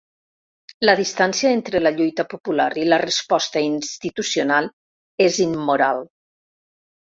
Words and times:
La 0.89 0.95
distància 0.99 1.51
entre 1.57 1.81
la 1.83 1.91
lluita 1.99 2.25
popular 2.31 2.67
i 2.85 2.87
la 2.95 2.99
resposta 3.05 3.63
institucional 3.67 4.73
és 5.29 5.41
immoral. 5.49 6.05